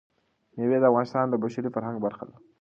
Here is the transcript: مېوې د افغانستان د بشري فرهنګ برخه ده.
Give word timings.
مېوې 0.55 0.77
د 0.79 0.85
افغانستان 0.91 1.25
د 1.29 1.33
بشري 1.43 1.69
فرهنګ 1.75 1.97
برخه 2.05 2.23
ده. 2.29 2.35